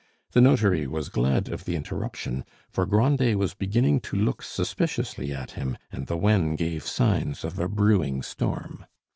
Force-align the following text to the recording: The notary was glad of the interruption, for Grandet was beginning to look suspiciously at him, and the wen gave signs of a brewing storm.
The 0.31 0.41
notary 0.41 0.87
was 0.87 1.09
glad 1.09 1.47
of 1.47 1.65
the 1.65 1.75
interruption, 1.75 2.43
for 2.71 2.87
Grandet 2.87 3.37
was 3.37 3.53
beginning 3.53 3.99
to 3.99 4.17
look 4.17 4.41
suspiciously 4.41 5.31
at 5.31 5.51
him, 5.51 5.77
and 5.91 6.07
the 6.07 6.17
wen 6.17 6.55
gave 6.55 6.87
signs 6.87 7.43
of 7.43 7.59
a 7.59 7.69
brewing 7.69 8.23
storm. 8.23 8.87